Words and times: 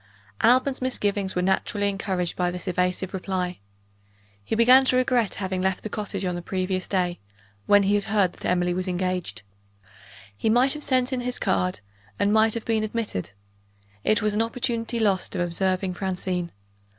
Alban's 0.41 0.81
misgivings 0.81 1.35
were 1.35 1.43
naturally 1.43 1.87
encouraged 1.87 2.35
by 2.35 2.49
this 2.49 2.67
evasive 2.67 3.13
reply. 3.13 3.59
He 4.43 4.55
began 4.55 4.83
to 4.85 4.95
regret 4.95 5.35
having 5.35 5.61
left 5.61 5.83
the 5.83 5.89
cottage, 5.91 6.25
on 6.25 6.33
the 6.33 6.41
previous 6.41 6.87
day, 6.87 7.19
when 7.67 7.83
he 7.83 7.93
had 7.93 8.05
heard 8.05 8.33
that 8.33 8.43
Emily 8.45 8.73
was 8.73 8.87
engaged. 8.87 9.43
He 10.35 10.49
might 10.49 10.73
have 10.73 10.81
sent 10.81 11.13
in 11.13 11.19
his 11.19 11.37
card, 11.37 11.81
and 12.17 12.33
might 12.33 12.55
have 12.55 12.65
been 12.65 12.83
admitted. 12.83 13.33
It 14.03 14.23
was 14.23 14.33
an 14.33 14.41
opportunity 14.41 14.99
lost 14.99 15.35
of 15.35 15.41
observing 15.41 15.93
Francine. 15.93 16.51